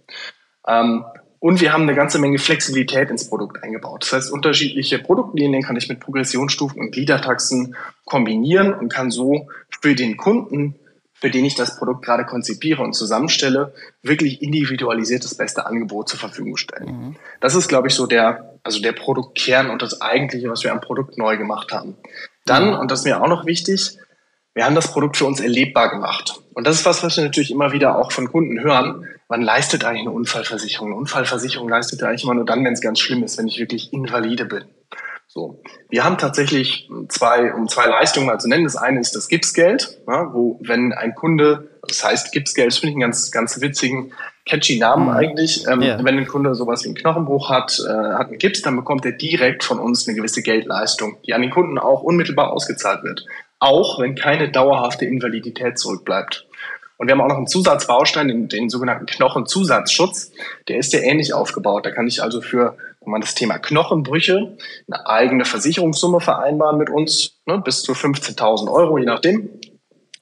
[0.67, 1.05] Ähm,
[1.39, 4.05] und wir haben eine ganze Menge Flexibilität ins Produkt eingebaut.
[4.05, 9.49] Das heißt, unterschiedliche Produktlinien kann ich mit Progressionsstufen und Gliedertaxen kombinieren und kann so
[9.81, 10.77] für den Kunden
[11.23, 16.19] für den ich das Produkt gerade konzipiere und zusammenstelle, wirklich individualisiert das beste Angebot zur
[16.19, 16.87] Verfügung stellen.
[16.87, 17.17] Mhm.
[17.41, 20.81] Das ist, glaube ich, so der, also der Produktkern und das Eigentliche, was wir am
[20.81, 21.97] Produkt neu gemacht haben.
[22.45, 22.79] Dann, mhm.
[22.81, 23.99] und das ist mir auch noch wichtig,
[24.53, 26.41] wir haben das Produkt für uns erlebbar gemacht.
[26.55, 29.07] Und das ist was, was wir natürlich immer wieder auch von Kunden hören.
[29.29, 30.89] Man leistet eigentlich eine Unfallversicherung.
[30.89, 33.93] Eine Unfallversicherung leistet eigentlich immer nur dann, wenn es ganz schlimm ist, wenn ich wirklich
[33.93, 34.65] invalide bin.
[35.35, 38.65] So, wir haben tatsächlich zwei, um zwei Leistungen mal zu nennen.
[38.65, 42.91] Das eine ist das Gipsgeld, ja, wo wenn ein Kunde, das heißt Gipsgeld, das finde
[42.91, 44.13] ich einen ganz, ganz witzigen,
[44.45, 45.13] catchy Namen mhm.
[45.13, 45.67] eigentlich.
[45.67, 46.05] Ähm, yeah.
[46.05, 49.13] Wenn ein Kunde sowas wie einen Knochenbruch hat, äh, hat einen Gips, dann bekommt er
[49.13, 53.25] direkt von uns eine gewisse Geldleistung, die an den Kunden auch unmittelbar ausgezahlt wird.
[53.59, 56.47] Auch wenn keine dauerhafte Invalidität zurückbleibt.
[56.99, 60.33] Und wir haben auch noch einen Zusatzbaustein, den, den sogenannten Knochenzusatzschutz.
[60.69, 61.87] Der ist sehr ähnlich aufgebaut.
[61.87, 64.57] Da kann ich also für wenn man das Thema Knochenbrüche
[64.91, 69.51] eine eigene Versicherungssumme vereinbaren mit uns, ne, bis zu 15.000 Euro, je nachdem.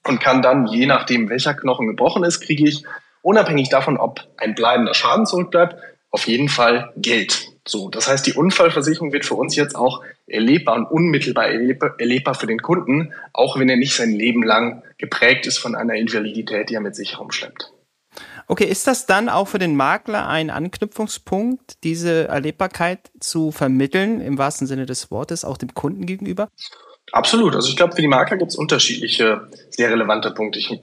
[0.07, 2.83] Und kann dann, je nachdem, welcher Knochen gebrochen ist, kriege ich,
[3.21, 5.75] unabhängig davon, ob ein bleibender Schaden zurückbleibt,
[6.09, 7.47] auf jeden Fall Geld.
[7.67, 12.47] So, das heißt, die Unfallversicherung wird für uns jetzt auch erlebbar und unmittelbar erlebbar für
[12.47, 16.75] den Kunden, auch wenn er nicht sein Leben lang geprägt ist von einer Invalidität, die
[16.75, 17.71] er mit sich herumschleppt.
[18.51, 24.37] Okay, ist das dann auch für den Makler ein Anknüpfungspunkt, diese Erlebbarkeit zu vermitteln, im
[24.37, 26.49] wahrsten Sinne des Wortes, auch dem Kunden gegenüber?
[27.13, 27.55] Absolut.
[27.55, 30.59] Also ich glaube, für die Makler gibt es unterschiedliche, sehr relevante Punkte.
[30.59, 30.81] Ich,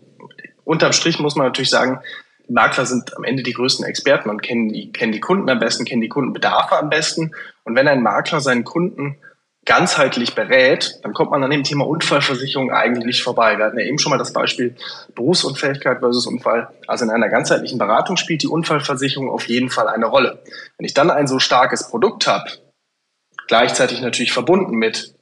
[0.64, 2.00] unterm Strich muss man natürlich sagen,
[2.48, 5.84] Makler sind am Ende die größten Experten und kennen die, kennen die Kunden am besten,
[5.84, 7.32] kennen die Kundenbedarfe am besten.
[7.64, 9.18] Und wenn ein Makler seinen Kunden
[9.68, 13.58] ganzheitlich berät, dann kommt man an dem Thema Unfallversicherung eigentlich vorbei.
[13.58, 14.74] Wir hatten ja eben schon mal das Beispiel
[15.14, 16.70] Berufsunfähigkeit versus Unfall.
[16.86, 20.42] Also in einer ganzheitlichen Beratung spielt die Unfallversicherung auf jeden Fall eine Rolle.
[20.78, 22.50] Wenn ich dann ein so starkes Produkt habe,
[23.46, 25.14] gleichzeitig natürlich verbunden mit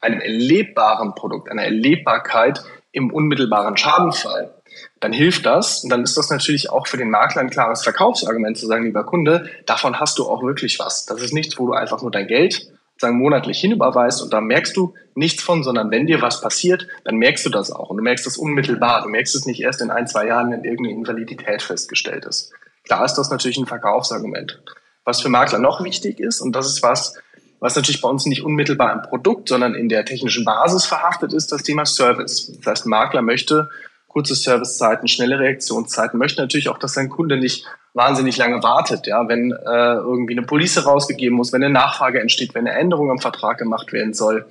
[0.00, 4.52] einem erlebbaren Produkt, einer Erlebbarkeit im unmittelbaren Schadenfall,
[4.98, 5.84] dann hilft das.
[5.84, 9.04] Und dann ist das natürlich auch für den Makler ein klares Verkaufsargument zu sagen, lieber
[9.04, 11.06] Kunde, davon hast du auch wirklich was.
[11.06, 12.66] Das ist nichts, wo du einfach nur dein Geld
[13.02, 17.16] sagen, monatlich hinüberweist und da merkst du nichts von, sondern wenn dir was passiert, dann
[17.16, 19.02] merkst du das auch und du merkst es unmittelbar.
[19.02, 22.52] Du merkst es nicht erst in ein, zwei Jahren, wenn irgendeine Invalidität festgestellt ist.
[22.84, 24.62] Klar ist das natürlich ein Verkaufsargument.
[25.04, 27.18] Was für Makler noch wichtig ist, und das ist was,
[27.60, 31.52] was natürlich bei uns nicht unmittelbar im Produkt, sondern in der technischen Basis verhaftet ist,
[31.52, 32.52] das Thema Service.
[32.58, 33.68] Das heißt, Makler möchte
[34.12, 39.26] kurze Servicezeiten, schnelle Reaktionszeiten, möchte natürlich auch, dass sein Kunde nicht wahnsinnig lange wartet, ja,
[39.28, 43.18] wenn äh, irgendwie eine Police rausgegeben muss, wenn eine Nachfrage entsteht, wenn eine Änderung am
[43.18, 44.46] Vertrag gemacht werden soll.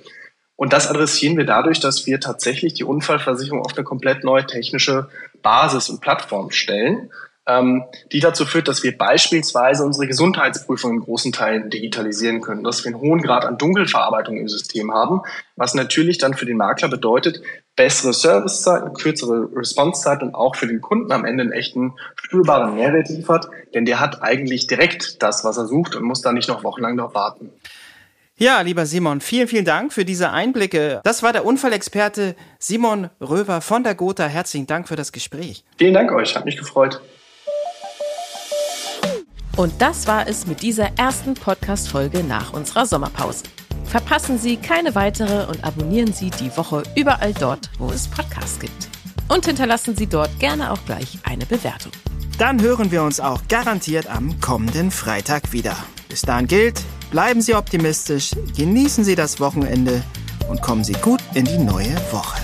[0.56, 5.08] Und das adressieren wir dadurch, dass wir tatsächlich die Unfallversicherung auf eine komplett neue technische
[5.42, 7.10] Basis und Plattform stellen,
[7.46, 12.84] ähm, die dazu führt, dass wir beispielsweise unsere Gesundheitsprüfung in großen Teilen digitalisieren können, dass
[12.84, 15.22] wir einen hohen Grad an Dunkelverarbeitung im System haben,
[15.56, 17.42] was natürlich dann für den Makler bedeutet,
[17.76, 23.08] bessere Servicezeiten, kürzere Responsezeit und auch für den Kunden am Ende einen echten spürbaren Mehrwert
[23.08, 26.64] liefert, denn der hat eigentlich direkt das, was er sucht und muss da nicht noch
[26.64, 27.50] wochenlang darauf warten.
[28.36, 31.00] Ja, lieber Simon, vielen, vielen Dank für diese Einblicke.
[31.04, 34.24] Das war der Unfallexperte Simon Röver von der Gotha.
[34.24, 35.64] Herzlichen Dank für das Gespräch.
[35.78, 37.00] Vielen Dank euch, hat mich gefreut.
[39.56, 43.44] Und das war es mit dieser ersten Podcast-Folge nach unserer Sommerpause.
[43.84, 48.88] Verpassen Sie keine weitere und abonnieren Sie die Woche überall dort, wo es Podcasts gibt.
[49.28, 51.92] Und hinterlassen Sie dort gerne auch gleich eine Bewertung.
[52.38, 55.76] Dann hören wir uns auch garantiert am kommenden Freitag wieder.
[56.08, 60.02] Bis dahin gilt, bleiben Sie optimistisch, genießen Sie das Wochenende
[60.48, 62.40] und kommen Sie gut in die neue Woche.